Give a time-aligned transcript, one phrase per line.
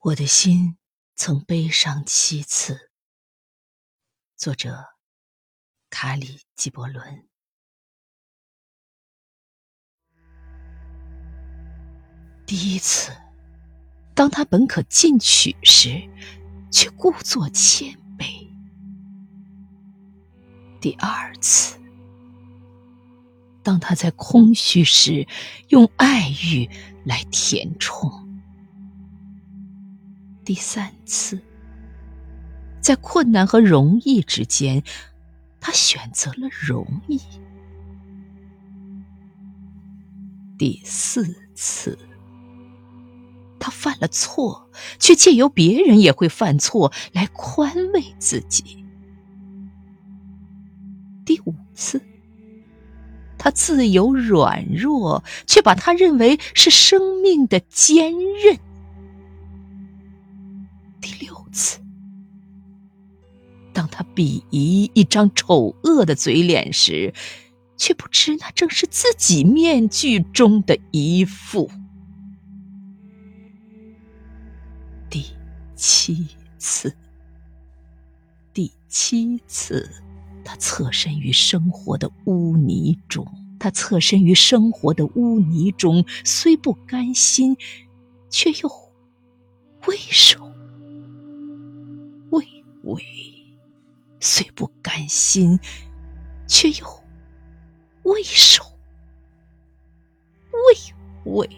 [0.00, 0.76] 我的心
[1.16, 2.92] 曾悲伤七次。
[4.36, 4.84] 作者：
[5.90, 7.28] 卡里·纪伯伦。
[12.46, 13.10] 第一次，
[14.14, 16.08] 当他本可进取时，
[16.70, 18.48] 却故作谦卑；
[20.80, 21.76] 第二次，
[23.64, 25.26] 当他在空虚时，
[25.70, 26.70] 用爱欲
[27.04, 28.17] 来填充。
[30.48, 31.38] 第三次，
[32.80, 34.82] 在困难和容易之间，
[35.60, 37.20] 他选择了容易。
[40.56, 41.98] 第四次，
[43.60, 48.82] 他犯了错，却借由别人也会犯错来宽慰自己。
[51.26, 52.00] 第五次，
[53.36, 58.58] 他自由软弱，却把他认为是生命的坚韧。
[61.48, 61.80] 次，
[63.72, 67.12] 当他鄙夷一张丑恶的嘴脸时，
[67.76, 71.70] 却不知那正是自己面具中的一副。
[75.08, 75.24] 第
[75.76, 76.26] 七
[76.58, 76.94] 次，
[78.52, 79.88] 第七次，
[80.44, 83.26] 他侧身于生活的污泥中，
[83.60, 87.56] 他侧身于生活的污泥中，虽不甘心，
[88.28, 88.70] 却又
[89.86, 90.36] 为什？
[92.88, 93.04] 为
[94.20, 95.58] 虽不甘心，
[96.46, 97.04] 却又
[98.04, 98.64] 畏首
[100.52, 101.48] 畏尾。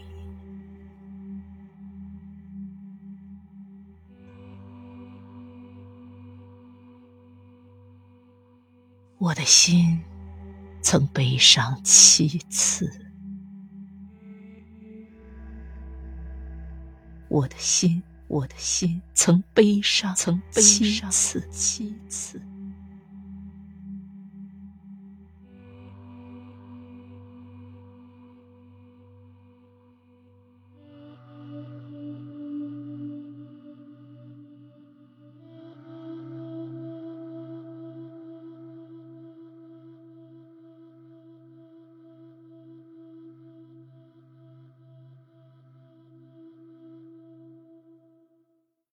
[9.18, 10.00] 我的心
[10.82, 12.90] 曾悲伤七次，
[17.28, 18.02] 我的心。
[18.30, 21.10] 我的心曾悲伤，曾悲伤
[21.50, 22.40] 七次。